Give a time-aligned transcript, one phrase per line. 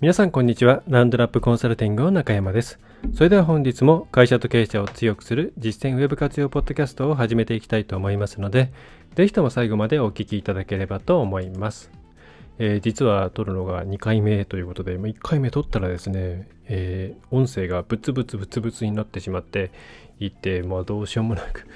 [0.00, 0.82] 皆さんこんにちは。
[0.88, 2.78] ランドラップコンサルティングの中山です。
[3.12, 8.72] それでは本日も会社と経営者を強くする実践ウェブ活用ポッドキャストを始めていきたいと思いますので、
[9.14, 11.90] ぜひとも最後までお聞きいただければと思います。
[12.58, 19.70] えー、実は撮るのが2回目ということで、1回目撮ったらですね、えー、音声がブツブツブツブツになってしまって
[20.18, 21.66] いて、まあどうしようもなく、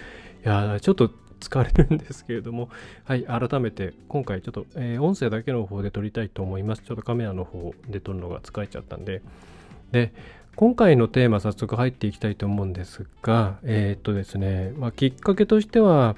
[0.47, 1.11] いやちょっと
[1.49, 2.69] 疲れるんですけれども、
[3.05, 6.83] はい、改めて今回ちょっと、えー、音声だけの方で撮りたいと思います。
[6.83, 9.23] ちょっとカメラの方で撮るのが疲れちゃったんで。
[9.93, 10.13] で、
[10.57, 16.17] 今回のテーマ早速入っていきたいと思うんですが、えー、っとですね、まあ、きっかけとしては、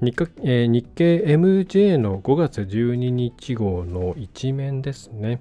[0.00, 5.40] 日経,、えー、日経 MJ の5月12日号の一面ですね。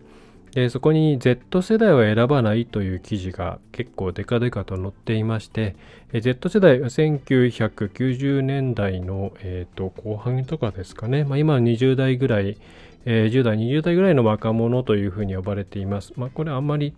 [0.51, 5.75] でそこに Z 世代は選ばないという記事が結構デカデカと載っていまして、
[6.13, 12.57] Z 世代1990年代の、えーと、後半とかですかね、まあ、今20代ぐらい、
[13.05, 16.13] えー、10代、20代ぐらいの若者というふうに呼ばれています。
[16.15, 16.93] まあ、これあんまり、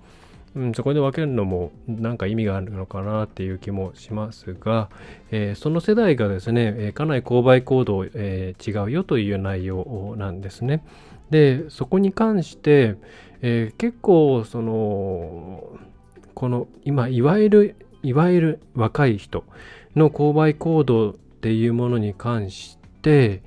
[0.56, 4.90] うん、そこで分けるのもなんか意味があるのかなっていう気もしますが、
[5.32, 10.84] えー、その世代がですね、え、かなり購買行動、えー、違うよという内容なんですね。
[11.30, 12.96] で、そこに関して、
[13.42, 15.80] えー、結構その
[16.34, 19.46] この今いわゆるいわゆる若い人
[19.96, 23.42] の購買行動っていうものに関して、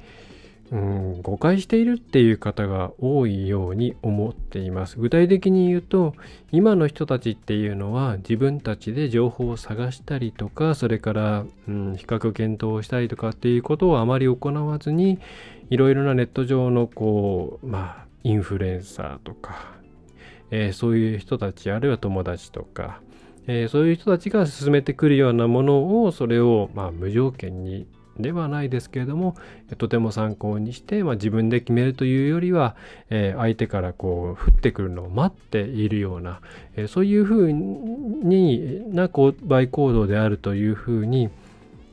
[0.72, 4.98] うん、誤解しているっていう方が多いように思っています。
[4.98, 6.14] 具体的に言うと
[6.52, 15.18] 今の人たちっていうのは自分たちで情報を探したりとかそれから、うん、比較検討をしたりとかっていうことをあまり行わずに
[15.70, 19.74] いろいろなネット上のこうまあインフルエンサーとか
[20.56, 23.00] えー、そういう人たちあるいは友達とか、
[23.48, 27.88] えー、そういう人たちが進めてくるようなものをそれを、まあ、無条件に
[28.18, 29.36] ではないですけれども
[29.78, 32.76] とても参考にして、まあ、自分で決めるというよりは、
[33.10, 36.40] えー、相手からこう降ってくるのを待っているような、
[36.76, 41.30] えー、そういうふうにな購買行動であるというふうに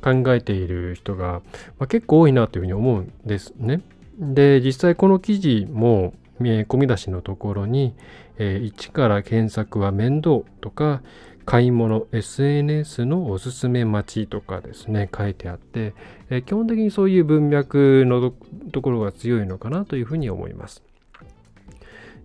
[0.01, 1.41] 考えている人が、
[1.79, 3.81] まあ、結構多いなというふうに思うんですね。
[4.19, 7.93] で実際この記事も込み出しのところに、
[8.37, 11.01] えー、1から検索は面倒とか
[11.45, 15.93] 買い物 SNS のおすすめ待ちとかですね書いてあって、
[16.29, 18.31] えー、基本的にそういう文脈の
[18.71, 20.83] ところが強いのかなというふうに思います。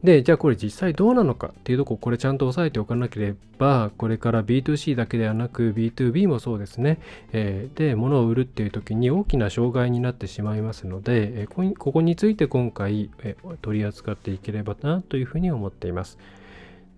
[0.02, 7.00] で、じゃあこれ実際どうなのかっていうとこ、これちゃんと押さえておかなければ、これから B2C だけではなく B2B もそうですね。
[7.32, 16.18] えー、で、物を売るっていう時に大きな障害になってしまいますので、えー、ここについて今回、えー、取り扱っていければなというふうに思っています。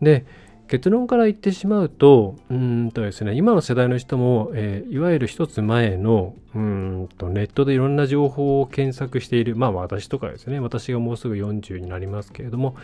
[0.03, 0.27] で、
[0.69, 12.77] 結論から言ってしまうと、うんとですね、今の世代の人も、えー、いわゆる一つ前のうんとネットでいろんな情報を検索している、まあ私とかですね、私がもうすぐ40になりますけれども、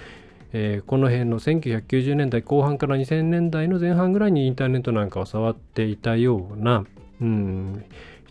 [0.53, 6.85] えー、この辺の1990年代後半から2000年代の前半ぐらいにインターネットなんかを触っていたような、
[7.21, 7.85] うん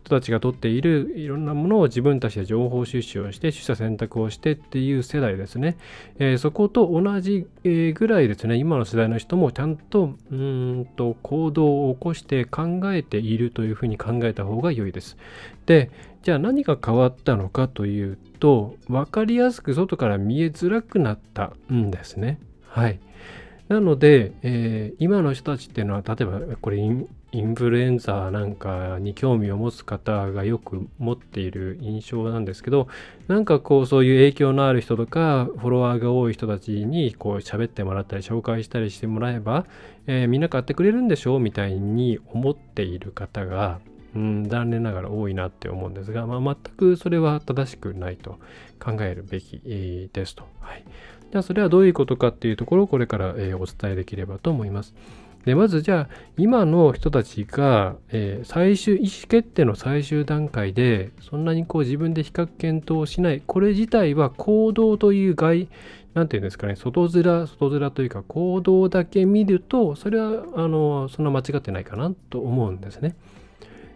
[0.03, 5.77] 人たちが取っているいろんなものを自分たちで情報収集をして取捨選択をしてっていう世代ですね、
[6.19, 8.57] えー、そこと同じ、ぐらいですね。
[8.57, 15.17] 今の世代の人もちゃんとうんと行動を起こして考えているというふうに考えた方が良いです。
[15.65, 15.89] で
[16.23, 22.39] じゃあ何が変わったのかというと分かりやすく外から見えづらくなったんですね。
[22.67, 22.99] はい。
[23.69, 26.77] なので、えー、今の人たちっていうのは例えばこれ
[27.33, 32.87] インフルエンザなんかに興味を持つ方がよく持っている印象なんですけど
[33.27, 39.65] なんかこうそういう影響のある人とかフォロワーが多い人たちにこう喋ってもらったり紹介したりしてもらえば、
[40.05, 43.79] えー、みんな買ってくれるんでしょうみたいに思っている方が
[44.15, 48.37] うん、残念ながら多いなって思うんですが、まあ、全くそれは正しくないと
[48.79, 49.59] 考えるべき、
[50.13, 50.43] ですと。
[50.59, 50.83] はい、
[51.31, 54.93] ではそれはどういうことかっていうところをこれから、え、お伝えできればと思います。
[55.45, 65.67] でまずじゃあ今の人たちが、えー、最終意思決定の最終段階でそんなにこう自分で比較検討しないこれ自体は行動という外
[66.13, 73.15] なんていうんですかね外面外面というか行動だけ見るとそれはあのそんな間違ってないかなと思うんですね。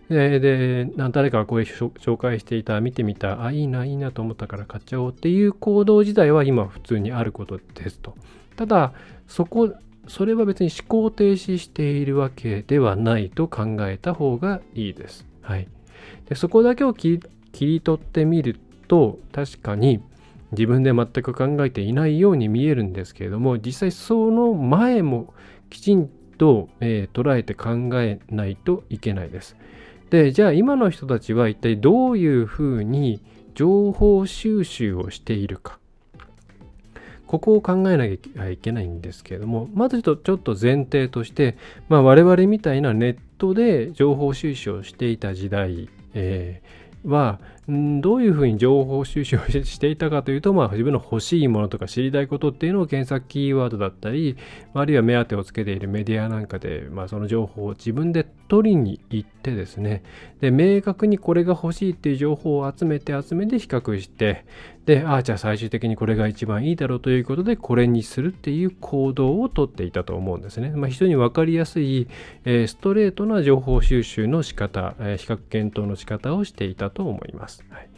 [0.09, 8.15] でで誰かがこういう紹介していた見てみたあいいないいなと思ったから買っちゃおうっていう行動自体は今普通にあることですと。
[8.55, 8.93] ただ
[9.27, 9.73] そこ
[10.07, 15.25] それは別に思考停止しているわけではないと考えた方がいいです。
[15.41, 15.67] はい、
[16.27, 17.19] でそこだけを切
[17.53, 20.01] り取ってみると確かに
[20.51, 25.33] 自分で全く考えていないように見えるんですけれども実際その前も
[25.69, 29.57] きちんと、えー、捉えて考えないといけないです。
[30.09, 33.21] でじゃあ今の人たちは一体どういうふうに
[33.55, 35.79] 情報収集をしているか
[37.27, 41.57] ここを考えなきゃいけないんですけれどもまずちょっと前提として、
[41.89, 47.39] まあ、我々みたいなネットで情報収集をしていた時代、えー、は
[47.69, 54.37] どういうふうに情報収集をしていたかというと、まあ、自分の欲しいものとか知りたいことっていうのを検索キーワードだったり、
[54.73, 60.03] あるいは目当てをつけているメディアなんかで、まあ、その情報を自分で取りに行ってですね、
[60.39, 64.45] で、明確にこれが欲しいっていう情報を集めて集めて比較して、
[64.85, 70.71] で、ああ、じゃあ最終的にこれが一番いいだろうということで、これにするっていう行動をとっていたと思うんですね。
[70.71, 72.07] まあ、非常に分かりやすい、
[72.45, 77.65] えー、ストレートな情報収集の仕方、えー、比較検討の仕方をしていたと思います。。
[77.69, 77.89] はい、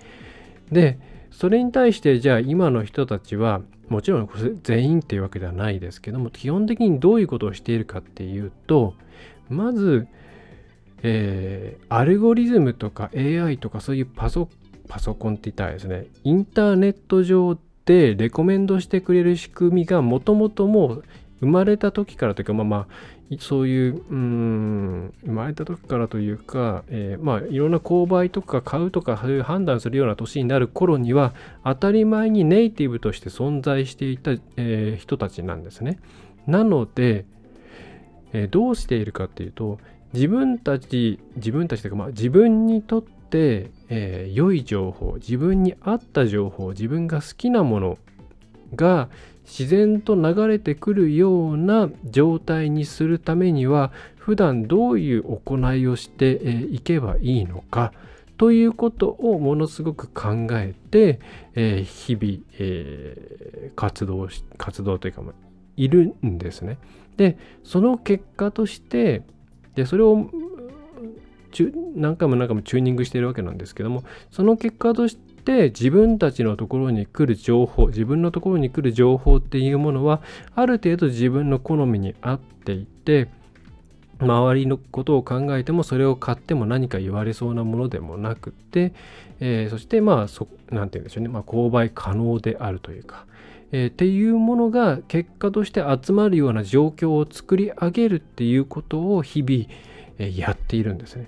[0.71, 0.99] で
[1.31, 4.29] それに対してじゃあ今の人たちはもちろん
[4.63, 8.93] 全員っていうわけではないですけども基本的にどういうことをしているかっていうと
[9.49, 10.07] まず、
[11.03, 14.49] えー、アルゴリズムとか AI とかそういうパソ
[14.87, 21.03] パソコンって言ったらですねインターネット上でレコメンドしてくれる仕組みがもともともう
[21.39, 22.87] 生まれた時からというかまあまあ
[23.37, 35.99] そういう、うん、生まれた時からというか、えー、まあ、いろんな購買とか買うとかそういう判断するような年になる頃には、当たり前にネイティブとして存在していた、えー、人たちなんですね。
[36.47, 37.25] なので、
[38.33, 39.79] えー、どうしているかっていうと、
[40.13, 47.97] 自分たち、自分たちというか、まあ、自分にとって、えー、良い情報、自分に合った情報、自分が好きなもの
[48.75, 49.09] が
[49.45, 57.91] 自然と流れてくるような状態にするためには普段どういう行いをしていけばいいのか
[58.37, 61.19] ということをものすごく考えて、
[61.55, 65.33] え日々、え活動し活動というか、ま
[65.75, 66.77] いるんですね。
[67.19, 69.23] でその結果として
[69.75, 70.29] でそれを
[71.93, 80.21] 何回も何回もチューニングしているわけなんですけどもその結果として自分たちのところに来る情報自分のところに来る情報っていうものは
[80.55, 83.27] ある程度自分の好みに合っていて
[84.21, 88.93] 周りのことを考えてもそれを買っても何か言われそうなものでもなくて、
[89.41, 93.25] えー、そしてまあそなんて言うんでしょうね、まあ、購買可能であるというか、
[93.71, 99.65] えー、っていうものが結果として集まるような状況を作り上げるっていうことを日々、
[100.17, 101.27] えー、やっているんですね。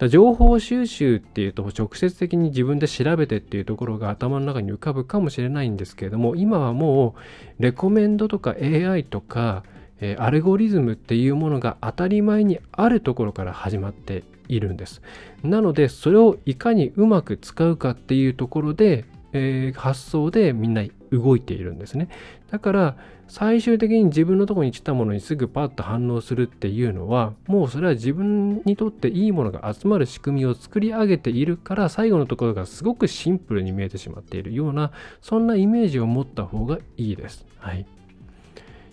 [0.00, 7.14] だ情報収集っていうと直接的に自分で調べてっていうところが頭の中に浮かぶかもしれないんですけれども今はも
[7.58, 9.62] うレコメンドとか AI とか、
[10.00, 15.02] えー、アルゴリズムっていうものが当たり前にあるところから始まっているんです
[15.42, 19.04] なのでそれをいかにうまく使うかっていうところで、
[19.34, 22.08] えー、発想でみんな動いているんですね
[22.50, 22.96] だから
[23.30, 34.90] 最終的に自分のとこに来たものにすぐパッと反応するっていうのはもうそれは自分にとっていいものが集まる仕組みを作り上げているから最後のところがすごくシンプルに見えてしまっているような
[35.22, 37.46] そんなイメージを持った方がいいです。
[37.58, 37.86] はい、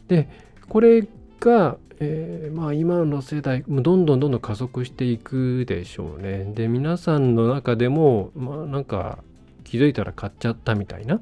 [0.07, 0.29] で
[0.69, 1.07] これ
[1.39, 6.51] が、えー、まあ今の世代どんどんどんどん加速していくでしょうね。
[6.53, 9.17] で皆さんの中でもまあなんか
[9.63, 11.19] 気づいたら買っちゃったみたいな。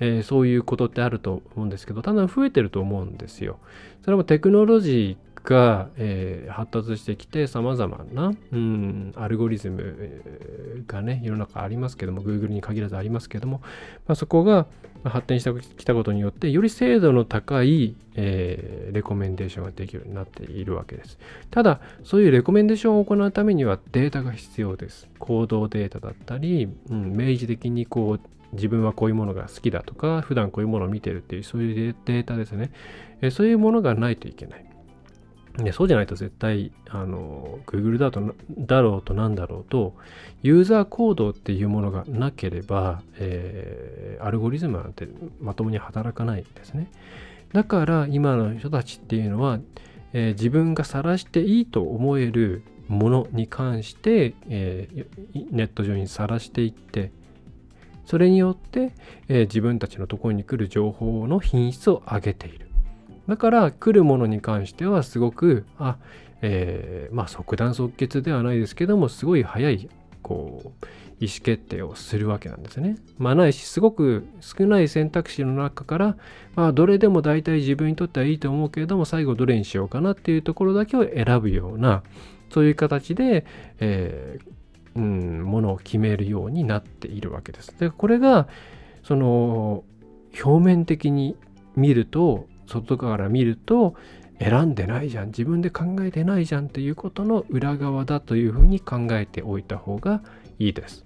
[0.00, 3.58] えー、そういうことってあると思うんですけど、だんだん増えてると思うんですよ。
[4.04, 13.60] それもテクノロジーが、えー、発達してきて様々な、うん、アルゴリズムがね、世の中ありますけども、Google に限らずありますけども、
[14.06, 14.66] まあ、そこが
[15.04, 21.18] 発展してきたことによって、より精度の高い、えー、レコメンデーションができるようになっているわけです。
[21.50, 25.08] ただ、そういうレコメンデーションを行うためにはデータが必要です。
[25.18, 28.20] 行動データだったり、うん、明示的にこう、
[28.54, 32.70] 自分はこういうものが好きだとか、普段こういうものを見てるっていう、そういうデータですね。
[33.20, 34.64] えそういうものがないといけない。
[35.58, 39.94] ね、そうじゃないと絶対、あの、Google だとだろうとなんだろうと、
[40.42, 45.06] ユーザーコードっていうものがなければ、えー、アルゴリズムなんて
[45.40, 46.90] まともに働かないんですね。
[47.52, 49.60] だから今の人たちっていうのは、
[50.12, 57.12] えー、自分が晒していいと思えるものに関して、えー、ネット上に晒していって、
[58.06, 58.92] それによって、
[59.28, 62.68] えー、自分たちのところに来る情報の品質を上げている。
[63.28, 65.96] だから来るものに関してはすごく、あ、
[66.42, 69.88] えー、まあ即断即決ではないですけども、すごい早い
[70.22, 70.86] こう
[71.20, 72.96] 意思決定をするわけなんですね。
[73.18, 76.16] まあないしすごく少ない選択肢の中から、
[76.54, 82.02] まあ、どれでも大体自分にとってはいいと思うけれども最後どれにしようかなっていうところだけを選ぶような
[82.50, 83.46] そういう形で、
[83.80, 84.50] えー、
[84.96, 87.78] うん、ものを決めるようになっているわけです。
[87.78, 88.48] でこれが
[89.02, 89.84] その
[90.42, 91.36] 表面的に
[91.76, 93.94] 見ると外側から見ると
[94.40, 100.22] 選んでないじゃん自分で考えてないじゃんっていうことの裏側だというふうに考えておいた方が
[100.58, 101.04] いいです。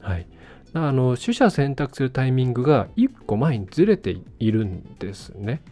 [0.00, 0.26] はい。
[0.74, 5.62] あの取捨選択するタイミングが1個前にずれているんですね。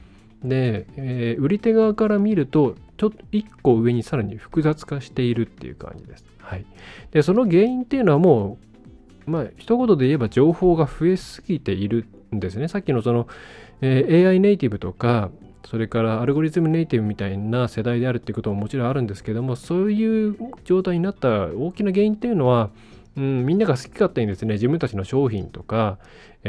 [0.43, 6.25] で、えー、売り手側から見るとちょっと1個上にさらに複雑化しているっていう感じです。
[6.41, 6.67] はい。
[7.11, 8.59] で、その原因っていうのはも
[9.27, 12.69] う、まあ、一言で言えば情報が増えすぎているんですね。
[12.69, 13.27] さっきのその、
[13.81, 15.31] えー、AI ネイティブとか、
[15.65, 22.71] それからアルゴリズムネイティブみたいな世代であるっていうことももちろんあるんですけども、そういう状態になった大きな原因っていうのは、
[23.17, 25.99] うん、みんなが好き勝手にですね、自分たちの商品とか、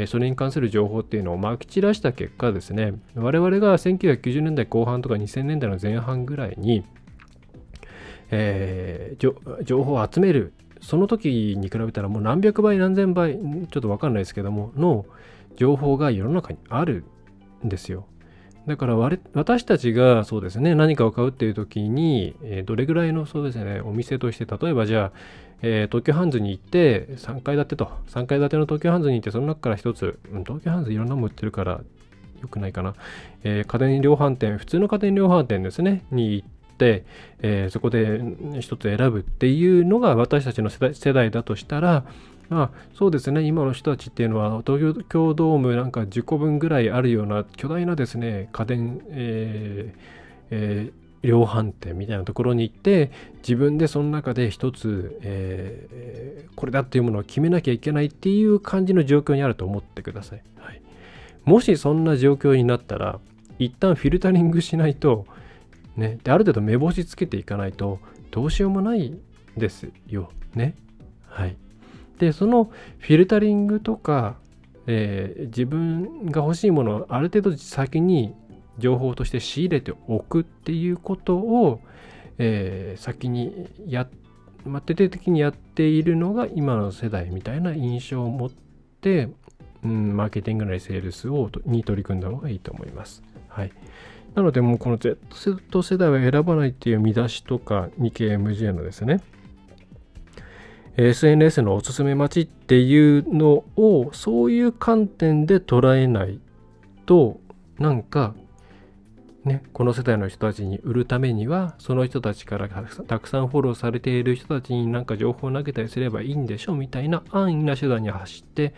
[0.06, 6.84] それに関する情報っていうのをまき散らした結果ですね、我々が1990年代後半とか2000年代の前半ぐらいに、
[8.30, 15.06] えー、情報を集める、その時に比べたらもう何百倍何千倍、ちょっとわかんないですけども、の
[15.56, 17.04] 情報が世の中にある
[17.64, 18.06] んですよ。
[18.68, 25.12] だから私たちがそうですね、何かを買うっていう時に、えー、どれぐらいのそうですね、お店として、例えばじゃあ、
[25.62, 31.80] えー、東京ハンズに行って、3階建てと、3階建ての東京ハンズに行って、その中から一つ、うん、東京ハンズいろんなもの売ってるから、
[32.42, 32.94] よくないかな、
[33.42, 37.06] えー、家電量販店、普通の家電量販店ですね、に行って、
[37.40, 38.20] え、そこで
[38.60, 42.04] 一つ選ぶっていうのが私たちの世代だとしたら、
[42.48, 50.18] まあ、そうですね、今の人たちっていうのは、東京ドームなんか10個分ぐらいあるような巨大なですね、家電、えー
[50.50, 60.42] えー、量販店みたいなところに行って、自分でその中で一つ、えー、これだっていうものを決めなきゃいけないっていう感じの状況にあると思ってください。
[60.58, 60.80] はい、
[61.44, 63.20] もしそんな状況になったら、
[63.58, 65.26] 一旦フィルタリングしないと、
[65.96, 67.98] ね、である程度目星つけていかないと、
[68.30, 69.18] どうしようもない
[69.56, 70.30] ですよ。
[70.54, 70.76] ね。
[71.26, 71.56] はい。
[72.18, 74.36] でそのフィルタリングとか、
[74.86, 78.34] えー、自分が欲しいものをある程度先に
[78.78, 81.80] 情報として仕入れておくっていうことを、
[82.38, 84.08] えー、先にや
[84.64, 88.50] まあ、徹底的にやっているのが今の世代みたいな印象を持っ
[89.00, 89.28] て、
[89.82, 93.22] うん、マーケティングなりセールスをに取り組んだ方がいいと思います。
[93.48, 93.72] はい。
[94.34, 99.20] なので、もうこの Z 世代は選ばないっていう見出しとか、日経 MGA のですね、
[100.98, 106.40] SNS のおすすめ待ちっていうのをそういう観点で捉えない
[107.06, 107.40] と
[107.78, 108.34] なんか
[109.44, 118.74] ねこの世代の人たちに売るためにはその人たちからたくさんフォローされている人たちになんか情報を投げたりすればいいんでしょみたいな安易な手段に走って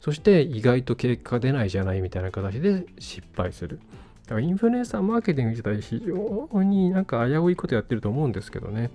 [0.00, 3.80] そして意外と結果出ないじゃないみたいな形で失敗する。
[4.24, 8.90] だからインフルエンサーマーケティング自体非常になんか危ういことやってると思うんですけどね。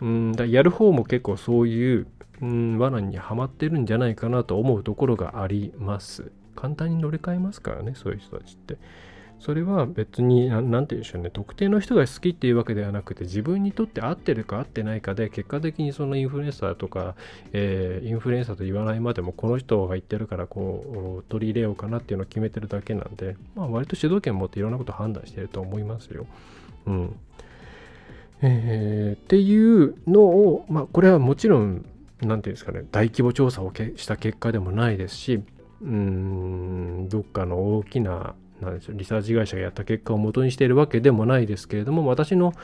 [0.00, 2.06] うんだやる方も結構そういう
[2.42, 6.30] うん罠にはまってるんじゃないかなと思うところがあります。
[6.54, 8.76] 簡単に乗り換えますからね、そういう人たちって。
[9.38, 17.14] それは別に、何て言うんでしょうね、特定の人が好きっていうわけではなくて、自分にとって合ってるか合ってないかで、結果的にそのインフルエンサーとか、
[17.52, 26.26] えー、インフルエンサーと言わないまでも、この人が言ってるから、こう、取り入れようかなっていうのを決めてるだけなんで、まあ、割と主導権持っていろんなこと判断してると思いますよ。
[26.86, 27.16] うん。
[28.40, 31.84] えー、っていうのを、まあ、これはもちろん、
[32.22, 35.42] 何ていうんですかね、大規模調査をした結果でもないですし、
[35.82, 42.54] うん、どっかの大きな、なんでしょう、リサーチ会社がやった結果を元にしているわけでもないですけれども、私の、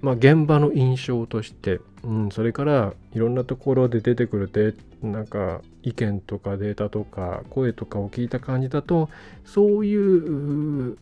[0.00, 9.10] まあ、現場の印象として、うん、それからいろんなところで出てくるでなんか意見とかデータとか声とかを聞いた感じだと
[9.44, 10.96] そういう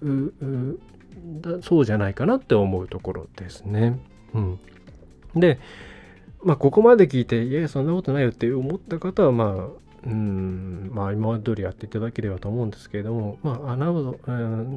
[1.63, 3.99] そうじゃないかなって思うところですね。
[4.35, 4.59] うん、
[5.37, 5.59] で
[6.43, 14.19] まあ、ここまで聞いて、いや、そんなことないよって思った方は、まあ、うん、まあ、今まで通りやっていただければと思うんですけれども、まあ、なるほど、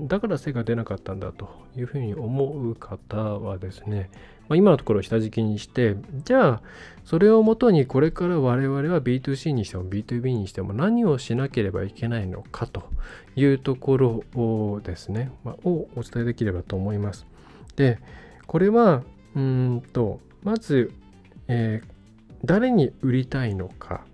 [0.08, 4.10] だから背が出なかったんだというふうに思う方はですね、
[4.50, 6.62] まあ、今のところ下敷きにして、じゃあ、
[7.06, 12.84] それをもとにこれから我々は B2C にしても B2B にしても何をしなければいけないのかと
[13.36, 17.28] いうところをですね、まあ、をお伝えできればと思います。
[17.76, 18.00] で、
[18.48, 19.04] これは、
[19.36, 20.92] うんと、まず
[21.52, 21.88] えー、
[22.46, 24.06] 誰に売りたいのか。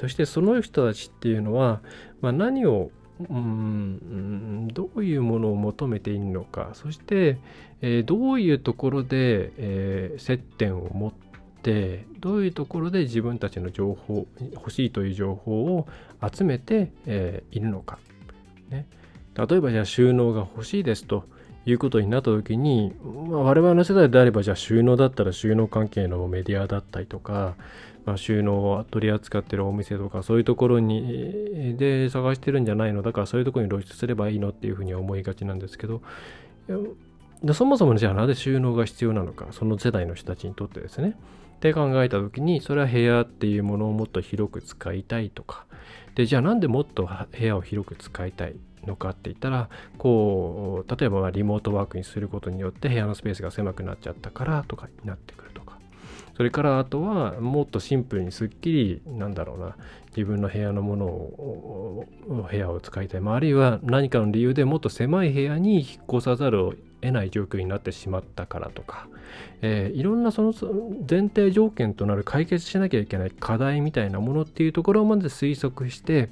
[0.00, 1.80] そしてその人たちっていうのは、
[2.20, 2.90] まあ、何を
[3.28, 6.70] うんどういうものを求めているのか。
[6.74, 7.38] そして、
[7.80, 11.12] えー、どういうところで、えー、接点を持っ
[11.62, 15.88] て、どういうところで自分たちの情報欲しいという情報を
[16.32, 17.98] 集めて、えー、いるのか、
[18.70, 18.86] ね、
[19.34, 21.24] 例えばじゃあ収納が欲しいですと。
[21.70, 27.54] いうことになった時に、まあ、我々の世代であればじゃあ収納だったら収納関係のメディアだったりとか、
[28.06, 33.02] まあ、収納を取り扱ってるお店とかそういうところにで探してるんじゃないの？
[33.02, 36.00] だからそういうところに露出すればいいのっていうふうに思いがちなんですけど
[37.52, 41.16] そもそもじゃあなぜ収納が必要なのかその世代の人たちにとってですね。
[41.56, 45.66] って考えた時にそれは部屋っていうものをもっと広く使いたいとか。
[46.14, 47.08] でじゃあなんでもっと
[47.38, 48.54] 部屋を広く使いたい
[48.86, 49.68] のかって言ったら
[49.98, 55.78] こう例えばリモートワークにすることによって部屋のスペースが狭くなっちゃったからとかになってくるとか。
[56.36, 59.76] それからあとはもっとシンプルにすっきりなんだろうな
[60.16, 62.06] 自分の部屋のものを
[62.48, 69.08] 部屋を使いたい、まあ、あるいは何かの理由でもっと狭い部屋に引っ越さざるを得ない状況になってしまったからとか、
[69.62, 70.52] えー、いろんなその
[71.08, 76.28] 前提条件となる解決しなきゃいけない課題みたいなものっていうところまで推測して、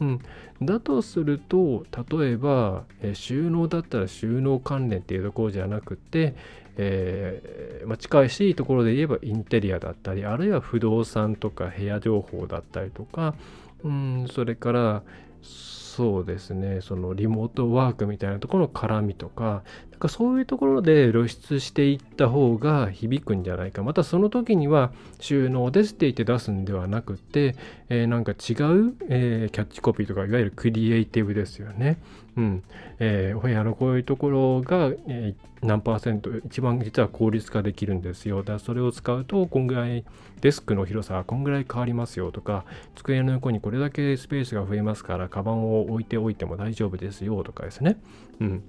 [0.00, 0.20] うん、
[0.62, 1.84] だとすると
[2.18, 6.34] 例えば、えー、収納だったら収納関連っていうところじゃなくて、
[6.76, 13.34] えー、まあ、近いしいところで言えばインテリアだったりあるいは不動産とか部屋情報だったりとか、
[13.84, 15.02] うん、それから
[15.42, 19.62] そうですねそのリモートワークみたいなところの絡みとか
[20.00, 23.82] かそういうところで露出していった方が響くんじゃないか。
[23.82, 27.54] またその時には収納ですって言って出すんではなくて、
[27.88, 31.98] えー、なんか違う、えー、キャッチコピーとかいわゆるクリエイティブですよね。
[32.36, 32.62] うん。
[32.98, 38.38] えー、お部屋のこういうところが、えー、何パーセント一番実は効率化できるんですよ。
[38.38, 40.04] だからそれを使うとこんぐらい
[40.40, 42.64] デスクの広さはこんぐらい変わりますよとか
[42.96, 47.98] 机の横にこれだけスペースが増えますからカバンを置いておいても大丈夫ですよとかですね、
[48.40, 48.62] うん、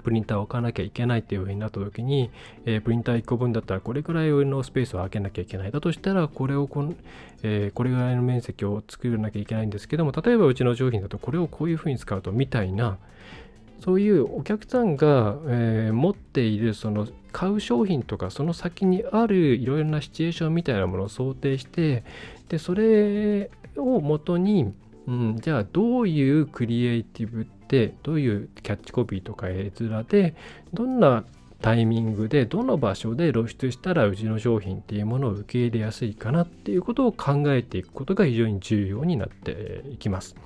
[0.00, 2.30] プリンターを置かなきゃいけないっていう風になった時に、
[2.64, 6.94] えー、プリンター1個分だったらこれくらいのスペースを空けなきゃいけないだとしたらこれをこの、
[7.42, 12.98] えー、これぐらいの面積を作らなきゃいけないんですけども例えばうちの商品だとこれをこういう風に使うとみたいな
[13.82, 22.04] そういうお客さんが、えー、持っているその買う商品とかその先にあるいろいろなシチュエーションみたいなものを想定して
[22.48, 24.74] でそれをもとに、
[25.06, 30.34] うん、じゃあどういうクリエイティブってどういうキャッチコピーとか絵面で
[30.72, 31.24] どんな
[31.62, 40.36] タイミングでどの場所で露出したらうちの商品っていうものを受け入れやすいかなっていうことを考えていくことが非常に重要になっていきます。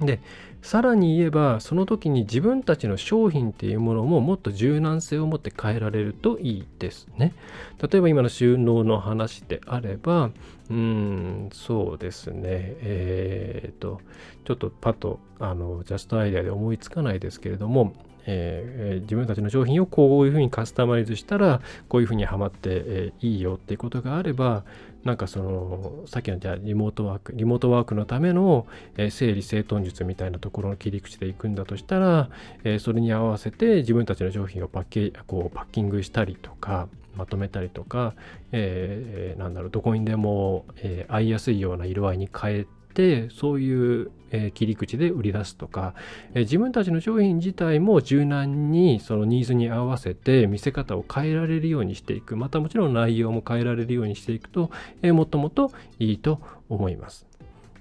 [0.00, 0.20] で
[0.64, 7.34] さらに言えばその時に自分たちの商品っていうものももっと柔軟性を持って変えられるといいですね。
[7.82, 10.30] 例えば今の収納の話であれば
[10.70, 12.40] うんそうですね
[12.80, 14.00] えっ、と
[14.46, 17.92] ちょっとパッとあのジャストアイデアで思いつかないですけれども
[18.26, 24.64] えー、自分たちの商品をこういうふうにカスタマイズしたらこういうふうにはまって、えー、いいよっていうことがあれば
[25.04, 32.30] なんかそのさっきのじゃあリモートワークリモートワークのための、えー、整理整頓術みたいなところの切り口でいくんだとしたら、
[32.64, 38.14] えー、それに合わせて自分たちの商品をパッケこうパッキングしたりとかまとめたりとか、
[38.52, 45.94] えー、なんだろうどこにでも、えー、合いやすいような色合いに変えてそういう、えー、切り口で売り出すとか、
[46.34, 54.70] えー、自分たちの商品自体も柔軟にそのニーズに合わせて見せ方を変えられるようにしていくまたもちろん内容も変えられるようにしていくと、
[55.02, 57.26] えー、もっともっといいと思います。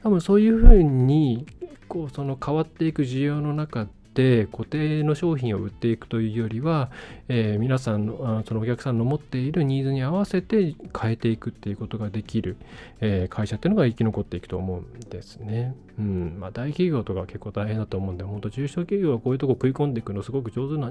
[0.03, 1.45] 多分そういうふうに
[1.87, 6.91] こうその変わっていく需要の中って固定の商品を売っていくというよりは、
[7.29, 12.57] えー、皆さんのそのお客さんの持っているニーズに合わせて変えていくっていうことができる、
[13.01, 15.75] えー、会社っていうのが生き残っていくと思うんですね。
[15.97, 20.89] うんまあ、大企業とか結構大変だと思うんで本当中小企業はこういうとこ食い込んでいくのすごく上手な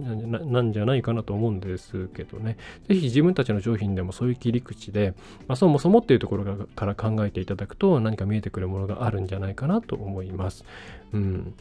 [0.63, 2.57] んじゃないかなと思うんですけどね
[2.87, 5.15] 是非自分たちの商品でもそういう切り口で、
[5.49, 10.65] まあ、そもそもっていうところから考えていただくと何か見えてくるものがあるんじゃないかなと思います。
[11.13, 11.55] うん、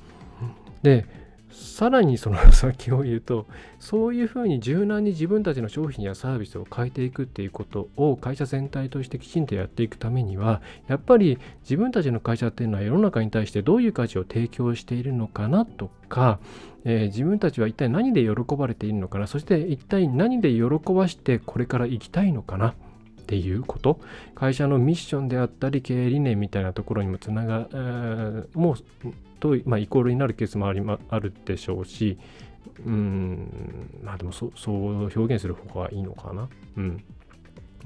[0.84, 1.08] で
[1.52, 3.48] さらにその先を言うと
[3.80, 16.40] そういうふうに柔軟に自分たちの商品やサービスを変えていくっていうことを会社全体としてきちんとやっていくためにはやっぱり自分たちの会社っていうのは世の中に対してどういう価値を提供しているのかなとか、
[16.86, 22.74] えー、自分たちは一体何で喜ばれているのかなそして一体何で喜ばしてこれから行きたいのかなっ
[23.26, 24.00] ていうこと。
[24.36, 28.76] 会社のミッションであったり経営理念みたいなところにもつなが、えー、もう
[29.42, 32.18] と、まあ、イコールになるケースもあり、まあるでしょうし
[32.86, 36.48] うんまあでもそそう表現する方がいいのかな。
[36.78, 37.04] うん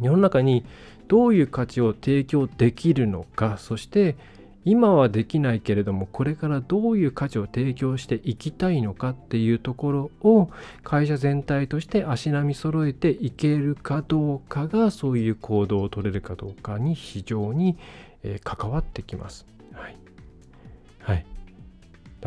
[0.01, 0.65] 世の中に
[1.07, 4.17] どういう価値を提供できるのかそして
[4.65, 10.49] 今はできないけれどもこれからどういう価値を提供していきたいのかっていうところを
[10.83, 17.77] 会社全体として足並み揃えていけるかどうかがそういう行動を取れるかどうかに非常に、
[18.23, 19.45] え関わってきます。
[19.71, 19.97] はい。
[20.99, 21.25] はい。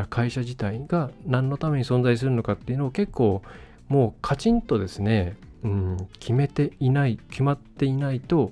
[0.07, 3.41] 会社自体が何のために存在するのかっていうのを結構
[3.87, 8.51] もうカチンとですね、うん、決めていない決まっていないと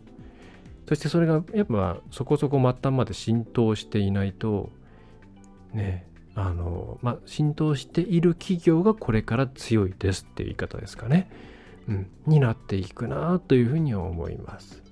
[0.88, 4.70] そしてそれがやっぱそこそこ末端まで浸透していないと
[5.74, 11.30] ねあのまあ浸透している企業がこれから強いですっていう言い方ですかね、
[11.88, 14.87] うん、になっていくなというふうに思います。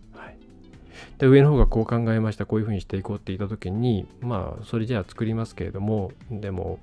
[1.17, 6.79] で上の方がこう考えましたこういうふうにしていこうって言った時にまあそれじゃあ作りますけれどもでも、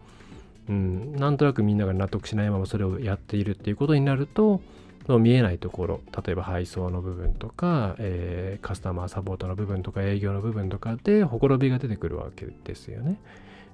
[0.68, 4.60] うん、なんとなくみんなが納得しないままそれをやっているっていうことになると
[5.08, 13.18] の見えないところ例えば配送の部分とか、えー、カスタマーサポートの部分とか営業の部分とかでほころびが出てくるわけですよね。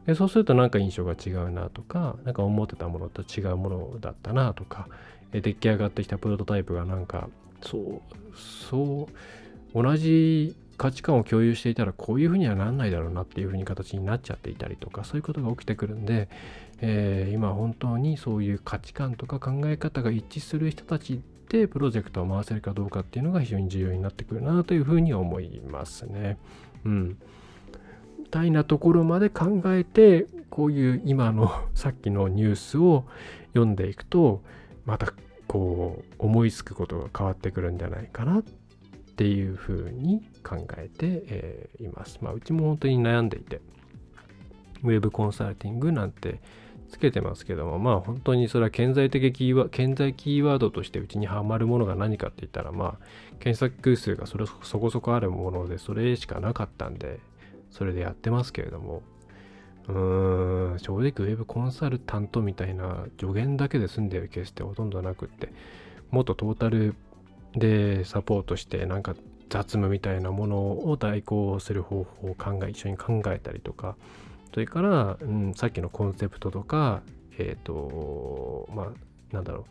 [0.06, 4.88] でそうするとなんか印象が違うなとか何か思ってたものと違うものだったなとか
[5.32, 7.28] 出来上がってきたプロトタイプがなんか
[7.60, 8.00] そう
[8.34, 9.12] そう
[9.74, 16.28] 同じ価値観を共有していたらこういうふうにはなんないだろうなっていうふうに形になっちゃっていたりとかそういうことが起きてくるんで
[16.80, 26.38] えー、今本当にそういう価値観とか考え方が一致する人たちでプロジェクトを回せるかどうかっていうのが非常に重要になってくるなというふうに思いますね。
[26.84, 27.18] うん。
[28.18, 33.06] みたいなところまで考えてこういう今のさっきのニュースを
[33.54, 34.42] 読んでいくと
[34.84, 35.12] また
[35.46, 38.42] こう思いつくことが変わってくるんじゃないかな
[39.18, 42.20] っていうふうに考えて、えー、います。
[42.22, 43.60] まあうちも本当に悩んでいて
[44.84, 46.40] ウェブコンサルティングなんて
[46.88, 53.06] つけてますけども、まあ本当にそれは顕在的キーワ顕在キーワードとしてうちにはまるものが何かって言ったら、まあ
[53.40, 57.18] 検索数がそれそこそこあるもので、それしかなかったんで、
[57.72, 59.02] それでやってますけれども、
[59.88, 65.52] うーん、正直ウェブコンサルタントみたいな助言だけで済んでるケースってほとんどなくって、
[66.12, 66.94] もっとトータル
[67.58, 69.14] でサポートして、なんか
[69.48, 73.96] 雑務みたいなものを代行する方法を考え、一緒に考えたりとか、
[74.52, 77.02] それから、うん、さっきのコンセプトとか、
[77.38, 79.66] えっ、ー、と、まあ、なんだろ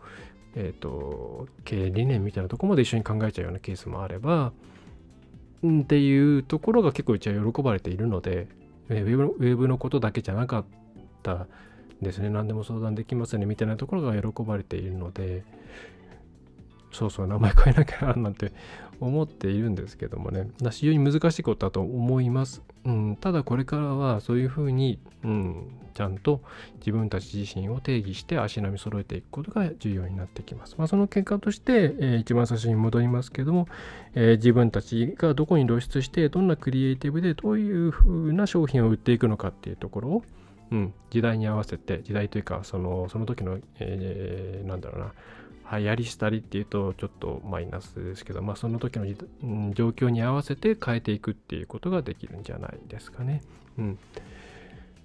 [0.55, 4.53] う、えっ、ー、と、経営理念みたいなとこまで一緒に考えちゃうようなケースもあれば、
[5.65, 8.47] ん、っていうところが結構うちは喜ばれているので、
[8.89, 10.65] ウェブウェブのことだけじゃなかっ
[11.23, 11.47] た
[12.01, 12.29] ですね。
[12.29, 15.43] 何でも相談できますね、みたいなところが喜ばれているので、
[16.91, 18.51] そうそう、名前変えなきゃなんて
[18.99, 22.63] 思っているんですけどもね、非常に難しいことだと思います。
[22.85, 26.41] うん、ただこれからはそういうふうに、うん、ちゃんと
[26.77, 30.75] 自分たち自身を定義して足並み揃えていくことが重要になってきます。
[30.77, 33.67] まあ、その結果として、えー、一番最初に戻りますけども、
[34.15, 40.23] えー、自分たちがどこに露出して、どんなクリエイティブでどういうふうな商品を売っていくのかっていうところを、
[40.71, 45.13] うん、時代に合わせて、時代というか、そのその時の、えー、なんだろうな、
[45.71, 49.05] 流行りしたりっていうとちょっとマイナスですけど、まあ、その時の、
[49.73, 53.41] 状況に合わせて変えていくっていうことができるんじゃないですかね。
[53.77, 53.99] うん。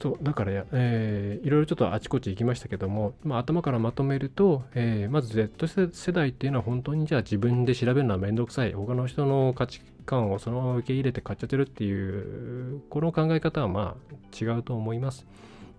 [0.03, 15.25] そうだから、えー、いろいろちょっとあちこち行きましたけども、まあ、頭からまとめると、えー、まず Z 世代っていうのは本当にじゃあ自分で調べるのはめんどくさい他の人の価値観をそのまま受け入れて買っちゃってるっていうこの考え方はまあ違うと思います。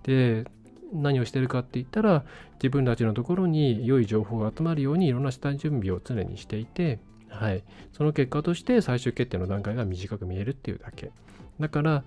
[0.04, 0.46] で
[0.94, 2.24] 何をしてるかって言ったら
[2.56, 11.12] 自分たちのところに良い情報が集まるようにいろんな下準備を常にしていて、はい、その結果として最終決定の段階が短く見えるっていうだけ。
[11.60, 12.04] だから、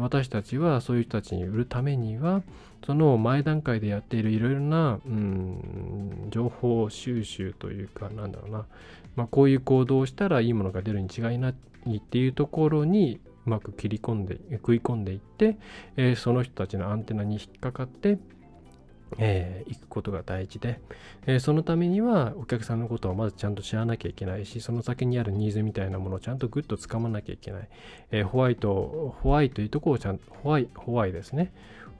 [0.00, 2.42] 私たちはそういう人たちに売るためには
[2.84, 8.66] その前段階でやっているいろいろな、うん、情報収集というかなんだろうな、
[9.16, 11.52] まあ、こういう行動をしたらいいものが出るに違いな
[11.86, 15.58] いっていうところにうまく切り込んで食い込んでいって、
[15.96, 18.18] えー、その人たちのアンテナに引っかかって
[19.18, 20.80] えー、行くことが大事で、
[21.26, 27.68] えー、そのためにはお客さんのことをまずちゃんと知らなきゃいけないしその先にあるニーズみたいなものをちゃんとグッとつかまなきゃいけない、
[28.10, 31.52] えー、ホワイトホワイトというとこをちゃんとホワイホワイですね。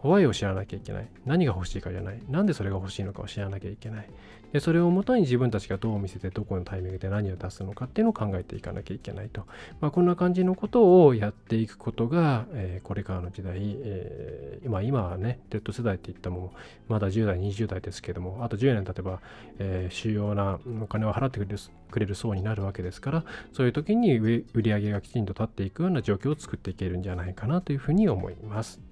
[0.06, 1.08] ホワイを知らなきゃいけない。
[1.24, 2.22] 何が欲しいかじゃない。
[2.28, 4.08] なんでそれが欲しいのかを知らなきゃいけない。
[4.52, 9.44] でそれをもとに自分たちがどう見せてどこのタイミングで何を出すのかっていうのを考えていかなきゃいけないと、
[9.80, 16.54] まあ、こんな感じのことをやっていくことが、えー、これからの時代、えー、今今はね Z 世代って言ったも
[16.88, 19.20] まだ10代20代ですけどもあと10年経てば、
[19.58, 21.58] えー、主要なお金を払ってくれる
[21.90, 28.85] くれる層になるわけですからそういう時に売り上げがきちんと立っていくような状況を作っていけるんじゃないかなというふうに思います。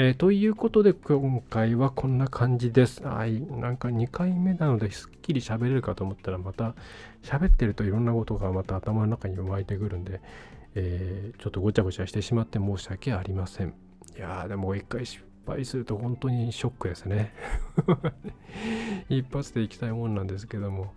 [0.00, 3.02] えー、ということで今回はこんな感じです。
[3.02, 3.40] はい。
[3.40, 6.76] なんか2回目なのですっきり喋れるかと思ったらまた
[7.24, 10.20] 喋ってるといろんなことがまた頭の中に湧いてくるんで、
[10.76, 13.74] えー、ちょっとごちゃごちゃしてしまって申し訳ありません。
[14.16, 17.32] いやーでも一回失敗すると本当にショックですね。
[19.10, 20.94] 一発でいきたいもんなんですけども。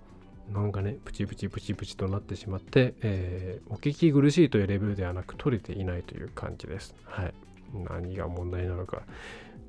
[0.54, 6.94] なんかね、プチプチプチプチとなってしまって、えー、お聞き苦しいというレベルではなく取れていないという感じです。
[7.06, 7.34] はい。
[7.74, 9.04] 何が問題なのか。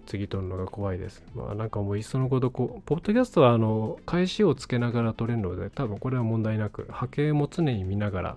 [0.07, 1.23] 次取るのが怖いです。
[1.35, 8.37] まあなんかもういっそのことこう、ポッドキャストはあの、返しをつけながら撮れるので、多分これは問題なく、波形も常に見ながら、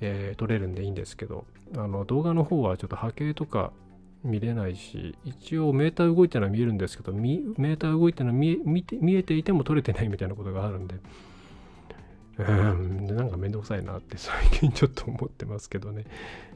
[0.00, 1.44] えー、撮れるんでいいんですけど、
[1.76, 3.72] あの動画の方はちょっと波形とか
[4.22, 10.94] 見れないし、一応メーター動いてるのは見えるんですけど、メーター動いてるのは見見えていても撮れてないみたいなことがあるんで、
[12.38, 16.04] うん、なんかめんどくさいなって最近ちょっと思ってますけどね。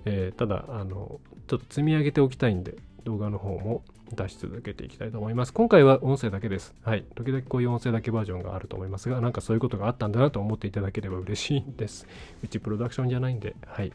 [0.04, 5.52] えー、ただ、あの、ちょっと積み上げておきたいんで、動画の方も出し続けていきたいと思います。
[5.52, 6.74] 今回は音声だけです。
[6.82, 7.04] はい。
[7.14, 12.06] 時々こういう音声だけバージョンがあると思いますが、なんかそういうことがあったんだなと思っていただければ嬉しいです。
[12.42, 13.92] うちプロダクションじゃないんで、はい。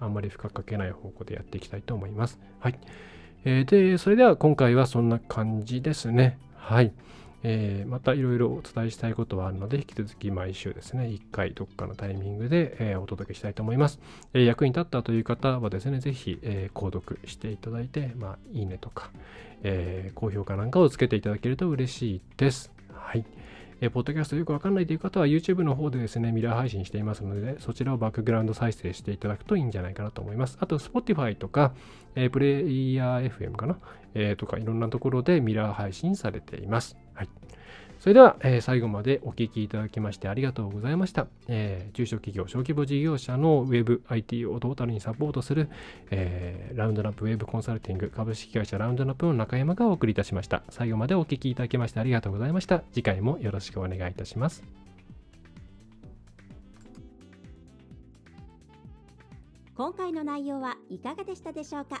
[0.00, 2.38] あんまり負荷かけない方向でやっていきたいと思います。
[2.60, 2.78] はい。
[3.44, 6.38] えー、で、それでは今回はそんな感じですね。
[6.56, 6.92] はい。
[7.48, 14.00] えー、またいろいろお伝えしたいことはあるので、引き続き毎週ですね、1回どっかのタイミングで、えー、お届けしたいと思います。
[14.34, 19.10] えー、役に立ったという方はですね、ぜひ、え購読していただいて、まあ、いいねとか、
[19.62, 22.72] え高評価なんかをつけていただけると嬉しいです。
[22.92, 23.24] はい。
[23.80, 30.58] えー、ポッドキャストよくわかんないという方は YouTube の方でですね、ミラー配信していますので、そちらをバックグラウンド再生していただくといいんじゃないかなと思います。
[30.60, 31.74] あと、Spotify とか、
[32.16, 33.78] えー、プレイヤー FM かな、
[34.14, 36.96] えー、とか、いろんなところでミラー配信されています。
[38.06, 41.26] それでは、えー、最後までお聞きいただきましてありがとうございました。
[41.48, 45.68] えー、中小企業、小規模事業者の Web、IT をトータルにサポートする、
[46.12, 50.62] えー、ラウンドナップウェブコンサルティング株式会社ラウンドナップの中山がお送りいたしました。
[50.68, 52.84] 最後までお聞きいただきましてありがとうございました。
[52.92, 54.62] 次回もよろしくお願いいたします。
[59.76, 62.00] 今回の内容はいかがでしたでしょうか？